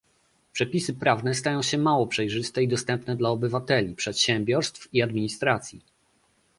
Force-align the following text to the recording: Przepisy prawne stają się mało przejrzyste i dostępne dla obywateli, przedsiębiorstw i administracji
Przepisy 0.53 0.93
prawne 0.93 1.33
stają 1.33 1.61
się 1.61 1.77
mało 1.77 2.07
przejrzyste 2.07 2.63
i 2.63 2.67
dostępne 2.67 3.15
dla 3.15 3.29
obywateli, 3.29 3.95
przedsiębiorstw 3.95 4.93
i 4.93 5.01
administracji 5.01 5.81